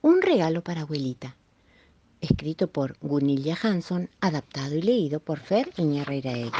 Un 0.00 0.22
regalo 0.22 0.62
para 0.62 0.82
abuelita. 0.82 1.34
Escrito 2.20 2.68
por 2.68 2.96
Gunilla 3.00 3.58
Hanson, 3.60 4.08
adaptado 4.20 4.76
y 4.76 4.82
leído 4.82 5.18
por 5.18 5.40
Fer 5.40 5.72
Iñarreiraegui. 5.76 6.52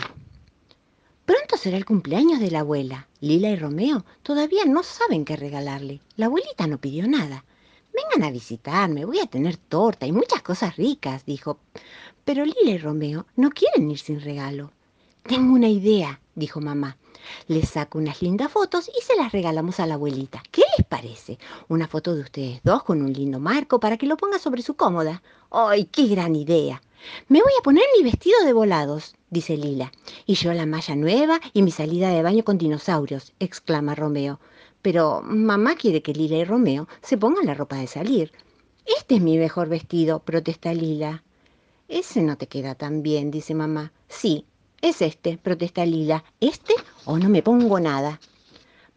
Pronto 1.25 1.57
será 1.57 1.77
el 1.77 1.85
cumpleaños 1.85 2.41
de 2.41 2.51
la 2.51 2.61
abuela. 2.61 3.07
Lila 3.21 3.51
y 3.51 3.57
Romeo 3.57 4.05
todavía 4.25 4.65
no 4.65 4.83
saben 4.83 5.25
qué 5.25 5.37
regalarle. 5.37 6.01
La 6.17 6.27
abuelita 6.27 6.67
no 6.67 6.79
pidió 6.79 7.07
nada. 7.07 7.45
Vengan 7.95 8.29
a 8.29 8.33
visitarme, 8.33 9.05
voy 9.05 9.21
a 9.21 9.27
tener 9.27 9.57
torta 9.57 10.05
y 10.05 10.11
muchas 10.11 10.43
cosas 10.43 10.77
ricas, 10.77 11.25
dijo. 11.25 11.61
Pero 12.25 12.45
Lila 12.45 12.73
y 12.73 12.79
Romeo 12.79 13.27
no 13.37 13.51
quieren 13.51 13.89
ir 13.89 13.99
sin 13.99 14.21
regalo. 14.21 14.73
Tengo 15.23 15.55
una 15.55 15.69
idea, 15.69 16.21
dijo 16.39 16.61
mamá. 16.61 16.97
Les 17.47 17.69
saco 17.69 17.99
unas 17.99 18.23
lindas 18.23 18.51
fotos 18.51 18.89
y 18.89 19.03
se 19.03 19.17
las 19.17 19.33
regalamos 19.33 19.81
a 19.81 19.87
la 19.87 19.95
abuelita. 19.95 20.43
¿Qué 20.51 20.63
les 20.77 20.87
parece? 20.87 21.39
Una 21.69 21.89
foto 21.89 22.15
de 22.15 22.23
ustedes 22.23 22.61
dos 22.63 22.83
con 22.85 23.03
un 23.03 23.13
lindo 23.13 23.41
marco 23.41 23.81
para 23.81 23.97
que 23.97 24.07
lo 24.07 24.17
ponga 24.17 24.39
sobre 24.39 24.63
su 24.63 24.75
cómoda. 24.75 25.23
¡Ay, 25.51 25.85
qué 25.87 26.07
gran 26.07 26.35
idea! 26.37 26.81
Me 27.29 27.41
voy 27.41 27.53
a 27.59 27.63
poner 27.63 27.85
mi 27.97 28.05
vestido 28.05 28.45
de 28.45 28.53
volados, 28.53 29.15
dice 29.31 29.57
Lila. 29.57 29.93
Y 30.27 30.35
yo 30.35 30.53
la 30.53 30.67
malla 30.67 30.97
nueva 30.97 31.41
y 31.53 31.63
mi 31.63 31.71
salida 31.71 32.11
de 32.11 32.23
baño 32.23 32.45
con 32.45 32.59
dinosaurios, 32.59 33.33
exclama 33.39 33.95
Romeo. 33.95 34.41
Pero 34.83 35.23
mamá 35.23 35.77
quiere 35.77 36.03
que 36.03 36.13
Lila 36.13 36.37
y 36.37 36.45
Romeo 36.45 36.89
se 37.03 37.19
pongan 37.19 37.47
la 37.47 37.55
ropa 37.55 37.77
de 37.77 37.87
salir. 37.87 38.33
Este 38.87 39.17
es 39.17 39.21
mi 39.21 39.39
mejor 39.39 39.69
vestido, 39.69 40.21
protesta 40.21 40.73
Lila. 40.73 41.23
Ese 41.89 42.23
no 42.23 42.37
te 42.37 42.49
queda 42.49 42.75
tan 42.75 43.03
bien, 43.03 43.31
dice 43.31 43.55
mamá. 43.55 43.93
Sí, 44.09 44.45
es 44.81 45.03
este, 45.03 45.39
protesta 45.39 45.85
Lila. 45.85 46.25
¿Este 46.41 46.75
o 47.05 47.19
no 47.19 47.29
me 47.29 47.43
pongo 47.43 47.81
nada? 47.81 48.21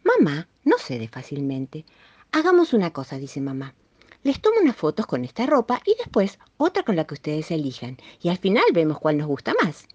Mamá 0.04 0.48
no 0.64 0.78
cede 0.78 1.08
fácilmente. 1.08 1.84
Hagamos 2.30 2.72
una 2.72 2.92
cosa, 2.92 3.18
dice 3.18 3.40
mamá. 3.40 3.74
Les 4.22 4.40
tomo 4.40 4.60
unas 4.62 4.76
fotos 4.76 5.06
con 5.06 5.24
esta 5.24 5.46
ropa 5.46 5.82
y 5.84 5.96
después 5.98 6.38
otra 6.56 6.84
con 6.84 6.94
la 6.94 7.04
que 7.04 7.14
ustedes 7.14 7.50
elijan. 7.50 7.98
Y 8.22 8.28
al 8.28 8.38
final 8.38 8.64
vemos 8.72 9.00
cuál 9.00 9.18
nos 9.18 9.26
gusta 9.26 9.54
más. 9.62 9.86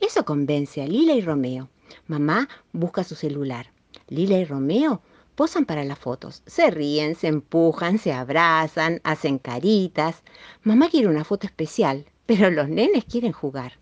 Eso 0.00 0.24
convence 0.24 0.82
a 0.82 0.86
Lila 0.86 1.14
y 1.14 1.20
Romeo. 1.20 1.68
Mamá 2.06 2.48
busca 2.72 3.02
su 3.02 3.16
celular. 3.16 3.72
Lila 4.08 4.38
y 4.38 4.44
Romeo 4.44 5.02
posan 5.34 5.64
para 5.64 5.84
las 5.84 5.98
fotos. 5.98 6.42
Se 6.46 6.70
ríen, 6.70 7.16
se 7.16 7.26
empujan, 7.26 7.98
se 7.98 8.12
abrazan, 8.12 9.00
hacen 9.02 9.38
caritas. 9.38 10.22
Mamá 10.62 10.88
quiere 10.88 11.08
una 11.08 11.24
foto 11.24 11.46
especial, 11.46 12.06
pero 12.26 12.50
los 12.50 12.68
nenes 12.68 13.04
quieren 13.04 13.32
jugar. 13.32 13.78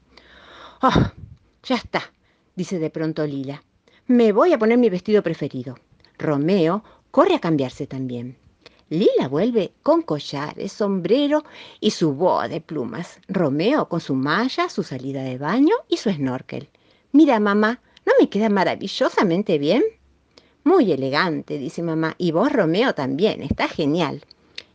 ¡Oh! 0.83 0.91
Ya 1.67 1.75
está, 1.75 2.13
dice 2.55 2.79
de 2.79 2.91
pronto 2.91 3.27
Lila. 3.27 3.61
Me 4.07 4.31
voy 4.31 4.53
a 4.53 4.59
poner 4.59 4.79
mi 4.79 4.89
vestido 4.89 5.21
preferido. 5.25 5.77
Romeo 6.17 6.85
corre 7.11 7.35
a 7.35 7.41
cambiarse 7.41 7.89
también. 7.89 8.37
Lila 8.89 9.27
vuelve 9.29 9.73
con 9.83 10.03
collares, 10.03 10.71
sombrero 10.71 11.43
y 11.81 11.91
su 11.91 12.13
boa 12.13 12.47
de 12.47 12.61
plumas. 12.61 13.19
Romeo 13.27 13.89
con 13.89 14.01
su 14.01 14.15
malla, 14.15 14.69
su 14.69 14.85
salida 14.85 15.25
de 15.25 15.39
baño 15.39 15.75
y 15.89 15.97
su 15.97 16.09
snorkel. 16.11 16.69
Mira, 17.11 17.41
mamá, 17.41 17.81
¿no 18.05 18.13
me 18.21 18.29
queda 18.29 18.49
maravillosamente 18.49 19.59
bien? 19.59 19.83
Muy 20.63 20.93
elegante, 20.93 21.59
dice 21.59 21.83
mamá. 21.83 22.15
Y 22.17 22.31
vos, 22.31 22.53
Romeo, 22.53 22.95
también. 22.95 23.43
Está 23.43 23.67
genial 23.67 24.23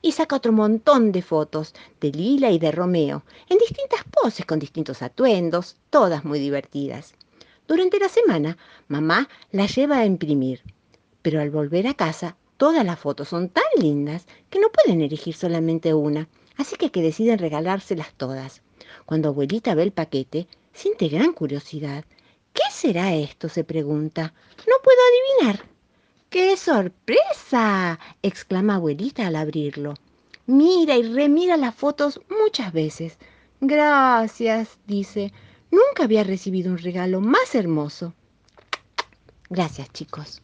y 0.02 0.14
saca 0.14 0.36
otro 0.36 0.52
montón 0.52 1.12
de 1.12 1.22
fotos 1.22 1.74
de 2.00 2.12
Lila 2.12 2.52
y 2.52 2.60
de 2.60 2.72
Romeo, 2.72 3.24
en 3.50 3.58
distintas 3.58 4.04
poses 4.04 4.46
con 4.46 4.60
distintos 4.60 5.02
atuendos, 5.02 5.78
todas 5.90 6.26
muy 6.26 6.40
divertidas. 6.40 7.14
Durante 7.68 8.00
la 8.00 8.10
semana, 8.10 8.58
mamá 8.88 9.30
las 9.52 9.76
lleva 9.76 10.00
a 10.00 10.06
imprimir, 10.06 10.62
pero 11.22 11.40
al 11.40 11.52
volver 11.52 11.88
a 11.88 11.94
casa, 11.94 12.36
todas 12.58 12.86
las 12.86 13.00
fotos 13.00 13.30
son 13.30 13.50
tan 13.50 13.64
lindas 13.78 14.26
que 14.50 14.60
no 14.60 14.70
pueden 14.70 15.02
elegir 15.02 15.36
solamente 15.36 15.94
una, 15.94 16.28
así 16.58 16.76
que, 16.76 16.92
que 16.92 17.02
deciden 17.02 17.40
regalárselas 17.40 18.14
todas. 18.16 18.62
Cuando 19.06 19.30
abuelita 19.30 19.76
ve 19.76 19.84
el 19.84 19.92
paquete, 19.92 20.48
siente 20.74 21.08
gran 21.08 21.34
curiosidad. 21.34 22.06
¿Qué 22.54 22.64
será 22.72 23.14
esto? 23.14 23.50
se 23.50 23.64
pregunta. 23.64 24.34
No 24.68 24.76
puedo 24.84 25.00
adivinar. 25.40 25.66
¡Qué 26.32 26.56
sorpresa! 26.56 28.00
exclama 28.22 28.76
abuelita 28.76 29.28
al 29.28 29.36
abrirlo. 29.36 29.96
Mira 30.46 30.96
y 30.96 31.04
remira 31.04 31.58
las 31.58 31.76
fotos 31.76 32.22
muchas 32.30 32.72
veces. 32.72 33.18
Gracias, 33.60 34.80
dice. 34.88 35.34
Nunca 35.72 36.06
había 36.06 36.24
recibido 36.24 36.72
un 36.72 36.78
regalo 36.78 37.20
más 37.20 37.54
hermoso. 37.54 38.14
Gracias, 39.50 39.92
chicos. 39.92 40.42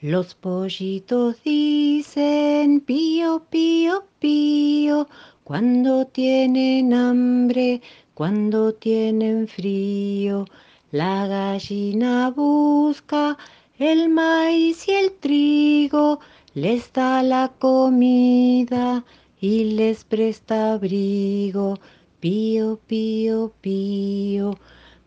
Los 0.00 0.34
pollitos 0.34 1.40
dicen 1.44 2.80
pío, 2.80 3.46
pío, 3.48 4.06
pío, 4.18 5.06
cuando 5.44 6.04
tienen 6.06 6.92
hambre, 6.94 7.80
cuando 8.12 8.74
tienen 8.74 9.46
frío. 9.46 10.46
La 10.90 11.28
gallina 11.28 12.30
busca 12.30 13.38
el 13.78 14.08
maíz 14.08 14.88
y 14.88 14.92
el 14.92 15.12
trigo, 15.12 16.18
les 16.54 16.92
da 16.92 17.22
la 17.22 17.52
comida 17.60 19.04
y 19.40 19.76
les 19.76 20.02
presta 20.04 20.72
abrigo. 20.72 21.78
Pío, 22.18 22.80
pío, 22.88 23.52
pío, 23.60 24.58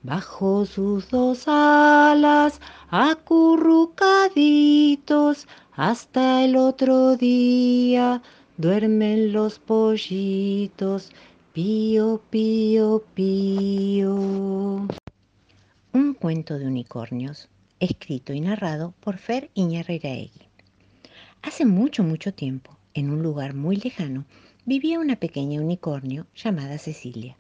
bajo 0.04 0.66
sus 0.66 1.10
dos 1.10 1.44
alas, 1.48 2.62
acurrucaditos, 2.90 5.48
hasta 5.74 6.46
el 6.46 6.56
otro 6.56 7.18
día 7.18 8.22
duermen 8.56 9.34
los 9.34 9.60
pollitos. 9.60 11.12
Pío, 11.52 12.22
pío, 12.30 13.04
pío. 13.14 14.16
Un 15.94 16.14
cuento 16.14 16.58
de 16.58 16.68
unicornios 16.68 17.51
escrito 17.82 18.32
y 18.32 18.42
narrado 18.42 18.94
por 19.00 19.18
Fer 19.18 19.50
Iñarreiraegui. 19.56 20.48
Hace 21.42 21.66
mucho, 21.66 22.04
mucho 22.04 22.32
tiempo, 22.32 22.78
en 22.94 23.10
un 23.10 23.24
lugar 23.24 23.56
muy 23.56 23.76
lejano, 23.76 24.26
vivía 24.66 25.00
una 25.00 25.16
pequeña 25.16 25.60
unicornio 25.60 26.28
llamada 26.36 26.78
Cecilia. 26.78 27.36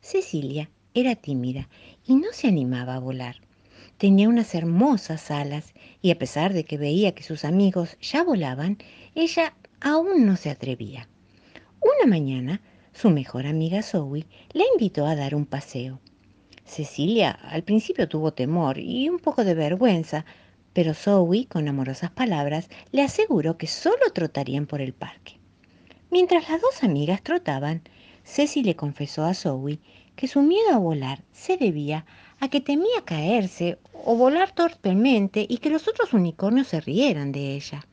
Cecilia 0.00 0.70
era 0.94 1.14
tímida 1.14 1.68
y 2.06 2.14
no 2.14 2.28
se 2.32 2.48
animaba 2.48 2.94
a 2.94 3.00
volar. 3.00 3.36
Tenía 3.98 4.30
unas 4.30 4.54
hermosas 4.54 5.30
alas 5.30 5.74
y 6.00 6.10
a 6.10 6.18
pesar 6.18 6.54
de 6.54 6.64
que 6.64 6.78
veía 6.78 7.14
que 7.14 7.22
sus 7.22 7.44
amigos 7.44 7.98
ya 8.00 8.24
volaban, 8.24 8.78
ella 9.14 9.54
aún 9.82 10.24
no 10.24 10.36
se 10.36 10.48
atrevía. 10.48 11.06
Una 11.80 12.08
mañana, 12.08 12.62
su 12.94 13.10
mejor 13.10 13.46
amiga 13.46 13.82
Zoe 13.82 14.24
la 14.52 14.64
invitó 14.72 15.04
a 15.04 15.16
dar 15.16 15.34
un 15.34 15.44
paseo. 15.44 16.00
Cecilia 16.66 17.30
al 17.30 17.62
principio 17.62 18.08
tuvo 18.08 18.32
temor 18.32 18.78
y 18.78 19.08
un 19.08 19.18
poco 19.18 19.44
de 19.44 19.54
vergüenza, 19.54 20.26
pero 20.72 20.92
Zoe, 20.92 21.46
con 21.46 21.68
amorosas 21.68 22.10
palabras, 22.10 22.68
le 22.92 23.02
aseguró 23.02 23.56
que 23.56 23.66
solo 23.66 24.10
trotarían 24.12 24.66
por 24.66 24.80
el 24.80 24.92
parque. 24.92 25.38
Mientras 26.10 26.48
las 26.50 26.60
dos 26.60 26.82
amigas 26.82 27.22
trotaban, 27.22 27.82
Ceci 28.24 28.62
le 28.62 28.76
confesó 28.76 29.24
a 29.24 29.34
Zoe 29.34 29.78
que 30.16 30.28
su 30.28 30.42
miedo 30.42 30.70
a 30.72 30.78
volar 30.78 31.22
se 31.32 31.56
debía 31.56 32.04
a 32.40 32.48
que 32.48 32.60
temía 32.60 33.04
caerse 33.04 33.78
o 34.04 34.16
volar 34.16 34.52
torpemente 34.52 35.46
y 35.48 35.58
que 35.58 35.70
los 35.70 35.88
otros 35.88 36.12
unicornios 36.12 36.68
se 36.68 36.80
rieran 36.80 37.32
de 37.32 37.54
ella. 37.54 37.86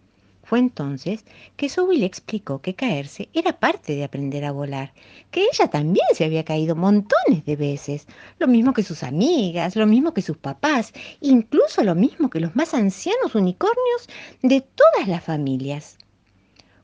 Fue 0.45 0.59
entonces 0.59 1.23
que 1.55 1.69
Zoe 1.69 1.97
le 1.97 2.05
explicó 2.05 2.61
que 2.61 2.75
caerse 2.75 3.29
era 3.33 3.59
parte 3.59 3.95
de 3.95 4.03
aprender 4.03 4.43
a 4.43 4.51
volar, 4.51 4.93
que 5.31 5.45
ella 5.51 5.69
también 5.69 6.05
se 6.13 6.25
había 6.25 6.43
caído 6.43 6.75
montones 6.75 7.45
de 7.45 7.55
veces, 7.55 8.07
lo 8.39 8.47
mismo 8.47 8.73
que 8.73 8.83
sus 8.83 9.03
amigas, 9.03 9.77
lo 9.77 9.87
mismo 9.87 10.13
que 10.13 10.21
sus 10.21 10.37
papás, 10.37 10.91
incluso 11.21 11.81
lo 11.83 11.95
mismo 11.95 12.29
que 12.29 12.41
los 12.41 12.57
más 12.57 12.73
ancianos 12.73 13.35
unicornios 13.35 14.09
de 14.41 14.59
todas 14.59 15.07
las 15.07 15.23
familias. 15.23 15.97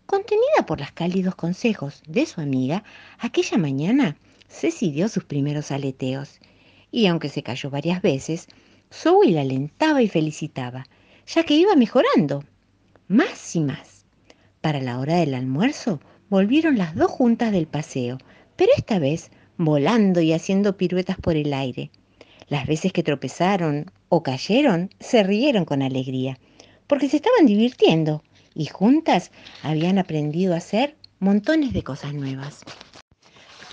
Contenida 0.06 0.66
por 0.66 0.79
los 0.79 0.91
cálidos 0.91 1.35
consejos 1.35 2.02
de 2.08 2.26
su 2.26 2.40
amiga, 2.40 2.85
aquella 3.20 3.58
mañana 3.58 4.16
Ceci 4.47 4.90
dio 4.90 5.09
sus 5.09 5.26
primeros 5.26 5.70
aleteos, 5.72 6.40
y 6.91 7.08
aunque 7.08 7.28
se 7.28 7.44
cayó 7.44 7.70
varias 7.70 8.02
veces, 8.02 8.47
Zoe 8.91 9.32
la 9.32 9.41
alentaba 9.41 10.02
y 10.02 10.08
felicitaba, 10.08 10.88
ya 11.28 11.44
que 11.44 11.55
iba 11.55 11.76
mejorando 11.76 12.46
más 13.09 13.56
y 13.56 13.59
más. 13.59 14.06
Para 14.61 14.79
la 14.79 15.00
hora 15.00 15.16
del 15.16 15.34
almuerzo 15.34 16.00
volvieron 16.29 16.78
las 16.78 16.96
dos 16.96 17.11
juntas 17.11 17.52
del 17.52 17.67
paseo, 17.67 18.20
pero 18.56 18.72
esta 18.78 19.00
vez 19.00 19.32
volando 19.58 20.22
y 20.22 20.32
haciendo 20.32 20.78
piruetas 20.78 21.17
por 21.17 21.35
el 21.35 21.53
aire. 21.53 21.91
Las 22.47 22.66
veces 22.66 22.94
que 22.94 23.03
tropezaron 23.03 23.91
o 24.08 24.23
cayeron, 24.23 24.90
se 25.00 25.23
rieron 25.23 25.66
con 25.66 25.82
alegría, 25.82 26.40
porque 26.88 27.09
se 27.09 27.17
estaban 27.17 27.46
divirtiendo 27.46 28.23
y 28.56 28.67
juntas 28.67 29.32
habían 29.64 29.97
aprendido 29.97 30.53
a 30.53 30.58
hacer 30.58 30.96
montones 31.20 31.73
de 31.73 31.84
cosas 31.84 32.14
nuevas. 32.14 32.62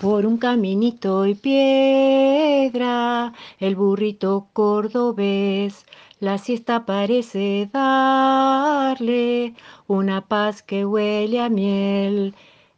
Por 0.01 0.27
un 0.27 0.37
caminito 0.37 1.27
y 1.27 1.35
piedra, 1.35 3.33
el 3.59 3.77
burrito 3.77 4.49
cordobés 4.53 5.87
La 6.19 6.39
siesta 6.39 6.87
parece 6.87 7.69
darle 7.71 9.55
una 9.87 10.23
paz 10.23 10.63
que 10.63 10.87
huele 10.87 11.43
a 11.43 11.51
miel. 11.51 12.35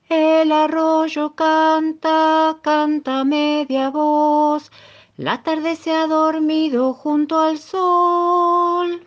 El 0.08 0.50
arroyo 0.50 1.36
canta, 1.36 2.58
canta 2.62 3.22
media 3.22 3.90
voz. 3.90 4.72
La 5.16 5.44
tarde 5.44 5.76
se 5.76 5.92
ha 5.92 6.08
dormido 6.08 6.94
junto 6.94 7.38
al 7.38 7.58
sol. 7.58 9.06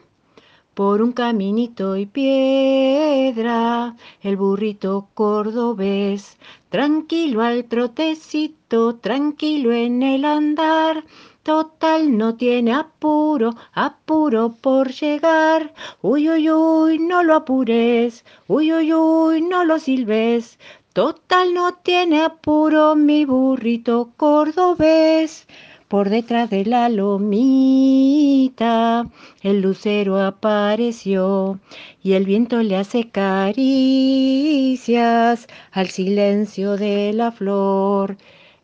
Por 0.74 1.02
un 1.02 1.12
caminito 1.12 1.98
y 1.98 2.06
piedra, 2.06 3.98
el 4.22 4.38
burrito 4.38 5.10
cordobés, 5.14 6.38
tranquilo 6.70 7.42
al 7.42 7.66
trotecito, 7.66 8.96
tranquilo 8.96 9.74
en 9.74 10.02
el 10.02 10.24
andar, 10.24 11.04
Total 11.44 12.18
no 12.18 12.36
tiene 12.36 12.72
apuro, 12.74 13.56
apuro 13.74 14.54
por 14.62 14.92
llegar. 14.92 15.74
Uy, 16.02 16.30
uy, 16.30 16.52
uy, 16.52 17.00
no 17.00 17.24
lo 17.24 17.34
apures. 17.36 18.24
Uy, 18.48 18.72
uy, 18.72 18.94
uy, 18.94 19.42
no 19.42 19.64
lo 19.66 19.80
silbes. 19.80 20.60
Total 20.94 21.54
no 21.54 21.74
tiene 21.74 22.22
apuro 22.22 22.96
mi 22.96 23.26
burrito 23.26 24.12
cordobés. 24.18 25.48
Por 25.88 26.10
detrás 26.10 26.50
de 26.50 26.64
la 26.66 26.90
lomita 26.90 27.92
el 29.42 29.62
lucero 29.62 30.22
apareció 30.22 31.60
y 32.04 32.14
el 32.14 32.26
viento 32.26 32.62
le 32.62 32.78
hace 32.78 33.10
caricias 33.10 33.58
al 35.72 35.90
silencio 35.90 36.78
de 36.78 37.14
la 37.14 37.32
flor. 37.32 38.18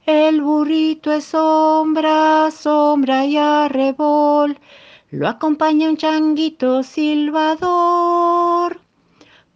El 0.08 0.42
burrito 0.42 1.12
es 1.12 1.26
sombra, 1.26 2.50
sombra 2.50 3.26
y 3.26 3.36
arrebol. 3.36 4.58
Lo 5.12 5.28
acompaña 5.28 5.90
un 5.90 5.98
changuito 5.98 6.82
silbador. 6.82 8.80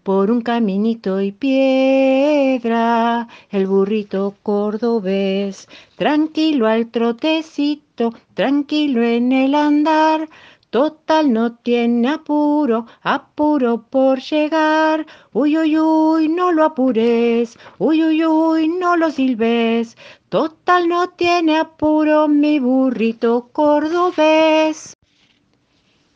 Por 0.04 0.30
un 0.30 0.42
caminito 0.42 1.22
y 1.22 1.32
piedra, 1.32 3.30
el 3.50 3.66
burrito 3.66 4.36
cordobés, 4.44 5.70
tranquilo 5.96 6.68
al 6.68 6.88
trotecito, 6.88 8.14
tranquilo 8.34 9.04
en 9.04 9.32
el 9.32 9.56
andar, 9.56 10.28
Total 10.72 11.34
no 11.34 11.58
tiene 11.58 12.08
apuro, 12.08 12.86
apuro 13.02 13.90
por 13.90 14.22
llegar. 14.22 15.06
Uy, 15.34 15.58
uy, 15.58 15.78
uy, 15.78 16.30
no 16.30 16.54
lo 16.54 16.64
apures. 16.64 17.60
Uy, 17.78 18.02
uy, 18.02 18.26
uy, 18.26 18.70
no 18.70 18.96
lo 18.96 19.12
silbes. 19.12 19.98
Total 20.30 20.88
no 20.88 21.10
tiene 21.10 21.58
apuro 21.58 22.30
mi 22.30 22.62
burrito 22.62 23.50
cordobés. 23.52 24.94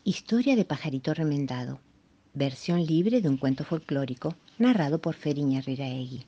Historia 0.04 0.56
de 0.56 0.64
Pajarito 0.64 1.12
Remendado. 1.12 1.78
Versión 2.32 2.82
libre 2.82 3.20
de 3.20 3.28
un 3.28 3.36
cuento 3.36 3.62
folclórico 3.62 4.36
narrado 4.56 5.02
por 5.02 5.16
Feriña 5.16 5.58
Herrera 5.58 5.86
Egui. 5.86 6.24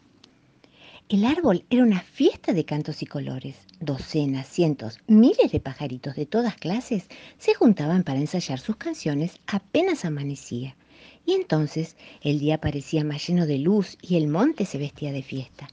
El 1.11 1.25
árbol 1.25 1.65
era 1.71 1.85
una 1.85 2.03
fiesta 2.03 2.53
de 2.53 2.67
cantos 2.67 3.03
y 3.03 3.07
colores. 3.07 3.57
Docenas, 3.81 4.47
cientos, 4.47 4.99
miles 5.07 5.51
de 5.51 5.59
pajaritos 5.59 6.15
de 6.17 6.27
todas 6.27 6.57
clases 6.57 7.07
se 7.39 7.55
juntaban 7.55 8.05
para 8.05 8.19
ensayar 8.19 8.61
sus 8.61 8.77
canciones 8.77 9.41
apenas 9.47 10.05
amanecía. 10.05 10.77
Y 11.25 11.33
entonces 11.33 11.97
el 12.21 12.39
día 12.39 12.61
parecía 12.61 13.05
más 13.05 13.27
lleno 13.27 13.47
de 13.47 13.57
luz 13.57 13.97
y 14.03 14.19
el 14.19 14.29
monte 14.29 14.67
se 14.67 14.77
vestía 14.77 15.11
de 15.11 15.23
fiesta. 15.23 15.71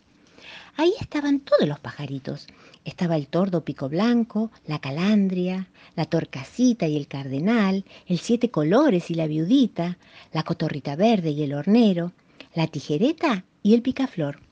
Ahí 0.77 0.93
estaban 1.01 1.41
todos 1.41 1.67
los 1.67 1.81
pajaritos. 1.81 2.47
Estaba 2.85 3.17
el 3.17 3.27
tordo 3.27 3.65
pico 3.65 3.89
blanco, 3.89 4.51
la 4.65 4.79
calandria, 4.79 5.67
la 5.97 6.05
torcasita 6.05 6.87
y 6.87 6.95
el 6.95 7.09
cardenal, 7.09 7.83
el 8.07 8.19
siete 8.19 8.51
colores 8.51 9.11
y 9.11 9.15
la 9.15 9.27
viudita, 9.27 9.97
la 10.31 10.43
cotorrita 10.43 10.95
verde 10.95 11.31
y 11.31 11.43
el 11.43 11.55
hornero, 11.55 12.13
la 12.53 12.67
tijereta 12.67 13.43
y 13.63 13.73
el 13.73 13.81
picaflor. 13.81 14.44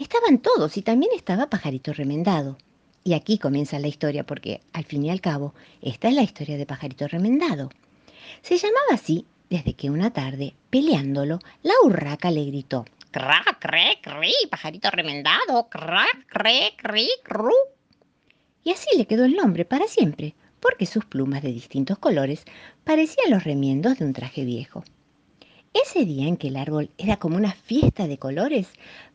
Estaban 0.00 0.38
todos 0.38 0.78
y 0.78 0.82
también 0.82 1.12
estaba 1.14 1.50
Pajarito 1.50 1.92
Remendado. 1.92 2.56
Y 3.04 3.12
aquí 3.12 3.36
comienza 3.36 3.78
la 3.78 3.88
historia 3.88 4.24
porque, 4.24 4.62
al 4.72 4.86
fin 4.86 5.04
y 5.04 5.10
al 5.10 5.20
cabo, 5.20 5.54
esta 5.82 6.08
es 6.08 6.14
la 6.14 6.22
historia 6.22 6.56
de 6.56 6.64
Pajarito 6.64 7.06
Remendado. 7.06 7.68
Se 8.40 8.56
llamaba 8.56 8.94
así 8.94 9.26
desde 9.50 9.74
que 9.74 9.90
una 9.90 10.10
tarde, 10.10 10.54
peleándolo, 10.70 11.38
la 11.62 11.74
urraca 11.84 12.30
le 12.30 12.46
gritó 12.46 12.86
Crac, 13.10 13.58
cre, 13.58 13.98
cri, 14.00 14.32
pajarito 14.50 14.90
remendado, 14.90 15.68
crac, 15.68 16.26
cre, 16.28 16.72
cri, 16.78 17.08
cru. 17.22 17.52
Y 18.64 18.70
así 18.70 18.96
le 18.96 19.04
quedó 19.04 19.26
el 19.26 19.36
nombre 19.36 19.66
para 19.66 19.86
siempre, 19.86 20.34
porque 20.60 20.86
sus 20.86 21.04
plumas 21.04 21.42
de 21.42 21.52
distintos 21.52 21.98
colores 21.98 22.44
parecían 22.84 23.30
los 23.30 23.44
remiendos 23.44 23.98
de 23.98 24.06
un 24.06 24.14
traje 24.14 24.46
viejo. 24.46 24.82
Ese 25.72 26.04
día 26.04 26.26
en 26.26 26.36
que 26.36 26.48
el 26.48 26.56
árbol 26.56 26.90
era 26.98 27.16
como 27.16 27.36
una 27.36 27.52
fiesta 27.52 28.08
de 28.08 28.18
colores, 28.18 28.66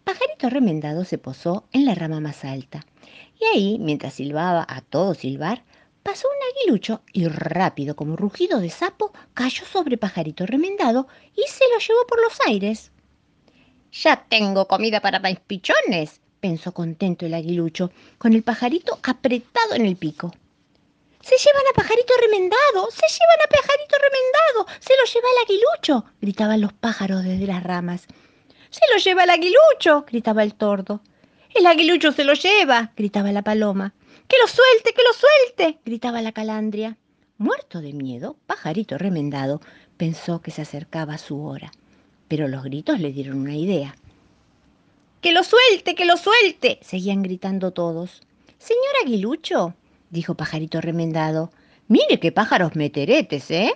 Pajarito 0.05 0.51
Remendado 0.51 1.03
se 1.03 1.17
posó 1.17 1.65
en 1.73 1.83
la 1.83 1.95
rama 1.95 2.19
más 2.19 2.45
alta. 2.45 2.85
Y 3.39 3.45
ahí, 3.45 3.79
mientras 3.79 4.13
silbaba 4.13 4.63
a 4.69 4.81
todo 4.81 5.15
silbar, 5.15 5.63
pasó 6.03 6.27
un 6.27 6.35
aguilucho 6.53 7.01
y 7.11 7.27
rápido 7.27 7.95
como 7.95 8.15
rugido 8.15 8.59
de 8.59 8.69
sapo 8.69 9.11
cayó 9.33 9.65
sobre 9.65 9.97
Pajarito 9.97 10.45
Remendado 10.45 11.07
y 11.35 11.41
se 11.49 11.63
lo 11.73 11.79
llevó 11.79 12.05
por 12.07 12.21
los 12.21 12.39
aires. 12.45 12.91
Ya 13.91 14.27
tengo 14.29 14.67
comida 14.67 15.01
para 15.01 15.19
mis 15.19 15.39
pichones, 15.39 16.21
pensó 16.39 16.71
contento 16.71 17.25
el 17.25 17.33
aguilucho, 17.33 17.91
con 18.19 18.33
el 18.33 18.43
pajarito 18.43 18.99
apretado 19.01 19.73
en 19.73 19.87
el 19.87 19.95
pico. 19.95 20.31
¡Se 21.19 21.35
llevan 21.35 21.63
a 21.71 21.75
pajarito 21.75 22.13
remendado! 22.21 22.91
¡Se 22.91 23.07
llevan 23.07 23.41
a 23.43 23.49
pajarito 23.49 23.95
remendado! 23.97 24.79
¡Se 24.79 24.93
lo 24.95 25.05
lleva 25.11 25.27
el 25.31 25.43
aguilucho! 25.45 26.05
gritaban 26.21 26.61
los 26.61 26.73
pájaros 26.73 27.23
desde 27.23 27.47
las 27.47 27.63
ramas. 27.63 28.05
¡Se 28.75 28.81
lo 28.94 29.00
lleva 29.01 29.24
el 29.24 29.30
aguilucho! 29.30 30.04
gritaba 30.06 30.44
el 30.44 30.54
tordo. 30.54 31.00
¡El 31.54 31.66
aguilucho 31.66 32.12
se 32.12 32.25
lo 32.25 32.33
lleva! 32.33 32.92
gritaba 32.98 33.31
la 33.31 33.42
paloma. 33.42 33.94
¡Que 34.27 34.36
lo 34.38 34.50
suelte, 34.50 34.94
que 34.94 35.01
lo 35.01 35.13
suelte! 35.13 35.80
gritaba 35.86 36.22
la 36.22 36.33
calandria. 36.33 36.98
Muerto 37.38 37.80
de 37.80 37.94
miedo, 37.94 38.36
pajarito 38.48 38.98
remendado 38.98 39.62
pensó 39.95 40.42
que 40.42 40.51
se 40.51 40.62
acercaba 40.62 41.18
su 41.18 41.42
hora, 41.45 41.72
pero 42.27 42.50
los 42.50 42.66
gritos 42.66 43.00
le 43.00 43.13
dieron 43.13 43.39
una 43.39 43.56
idea. 43.56 43.95
¡Que 45.22 45.31
lo 45.31 45.44
suelte, 45.44 45.95
que 45.95 46.04
lo 46.04 46.18
suelte! 46.18 46.80
seguían 46.81 47.22
gritando 47.22 47.72
todos. 47.72 48.24
Señor 48.57 48.94
aguilucho, 49.06 49.74
dijo 50.10 50.36
Pajarito 50.36 50.81
Remendado. 50.81 51.50
Mire 51.88 52.19
qué 52.19 52.33
pájaros 52.33 52.75
meteretes, 52.75 53.50
¿eh? 53.51 53.74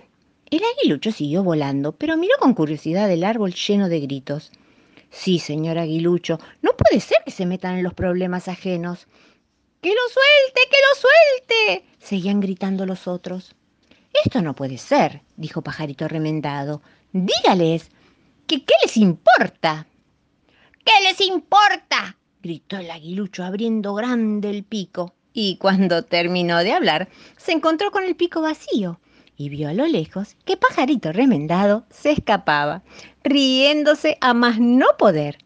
El 0.51 0.61
aguilucho 0.75 1.13
siguió 1.13 1.41
volando, 1.41 1.93
pero 1.93 2.17
miró 2.17 2.35
con 2.37 2.53
curiosidad 2.53 3.09
el 3.09 3.23
árbol 3.23 3.53
lleno 3.53 3.87
de 3.87 4.01
gritos. 4.01 4.51
Sí, 5.09 5.39
señor 5.39 5.77
aguilucho, 5.77 6.39
no 6.61 6.71
puede 6.77 7.01
ser 7.01 7.17
que 7.25 7.31
se 7.31 7.45
metan 7.45 7.77
en 7.77 7.83
los 7.83 7.93
problemas 7.93 8.47
ajenos. 8.47 9.07
¡Que 9.81 9.89
lo 9.89 10.01
suelte, 10.11 10.61
que 10.69 10.77
lo 10.77 10.99
suelte! 10.99 11.85
seguían 11.99 12.39
gritando 12.39 12.85
los 12.85 13.07
otros. 13.07 13.55
Esto 14.25 14.41
no 14.41 14.55
puede 14.55 14.77
ser, 14.77 15.21
dijo 15.35 15.61
Pajarito 15.61 16.07
Remendado. 16.07 16.81
Dígales, 17.11 17.89
que 18.47 18.63
qué 18.65 18.73
les 18.83 18.97
importa. 18.97 19.87
¿Qué 20.83 20.91
les 21.03 21.21
importa? 21.21 22.17
gritó 22.41 22.77
el 22.77 22.89
aguilucho 22.91 23.43
abriendo 23.43 23.93
grande 23.93 24.49
el 24.49 24.63
pico 24.63 25.13
y 25.33 25.57
cuando 25.57 26.03
terminó 26.03 26.59
de 26.59 26.73
hablar 26.73 27.09
se 27.37 27.51
encontró 27.51 27.91
con 27.91 28.03
el 28.03 28.15
pico 28.15 28.41
vacío 28.41 28.99
y 29.39 29.47
vio 29.47 29.69
a 29.69 29.73
lo 29.73 29.87
lejos 29.87 30.35
que 30.43 30.57
Pajarito 30.57 31.13
Remendado 31.13 31.85
se 31.89 32.11
escapaba, 32.11 32.83
riéndose 33.23 34.17
a 34.19 34.33
más 34.33 34.59
no 34.59 34.85
poder. 34.97 35.37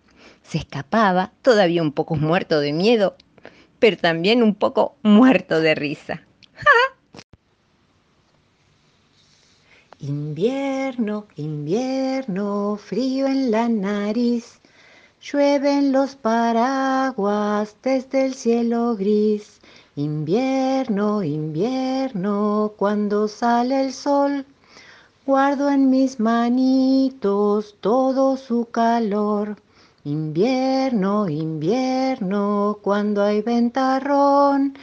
Se 0.42 0.58
escapaba, 0.58 1.32
todavía 1.44 1.84
un 1.84 1.92
poco 1.92 2.16
muerto 2.16 2.60
de 2.60 2.74
miedo, 2.74 3.16
pero 3.78 3.96
también 3.96 4.42
un 4.42 4.56
poco 4.56 4.96
muerto 5.04 5.62
de 5.62 5.76
risa. 5.76 6.24
Invierno, 10.00 11.28
invierno, 11.36 12.80
frío 12.84 13.28
en 13.28 13.52
la 13.52 13.70
nariz, 13.70 14.60
llueven 15.22 15.92
los 15.92 16.16
paraguas 16.16 17.78
desde 17.84 18.26
el 18.26 18.34
cielo 18.34 18.96
gris. 18.96 19.62
Invierno, 19.96 21.22
invierno, 21.22 22.74
cuando 22.78 23.28
sale 23.28 23.80
el 23.80 23.94
sol, 23.94 24.44
guardo 25.24 25.70
en 25.70 25.92
mis 25.92 26.20
manitos 26.20 27.76
todo 27.80 28.36
su 28.36 28.66
calor. 28.72 29.56
Invierno, 30.04 31.30
invierno, 31.30 32.80
cuando 32.82 33.22
hay 33.22 33.44
ventarrón, 33.44 34.76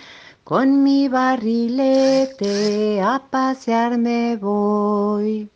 con 0.45 0.85
mi 0.85 1.09
barrilete 1.09 3.01
a 3.01 3.21
pasear 3.29 3.99
me 3.99 4.37
voy. 4.37 5.51